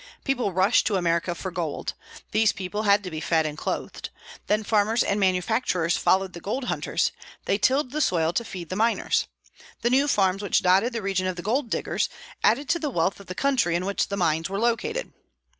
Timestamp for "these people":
2.31-2.81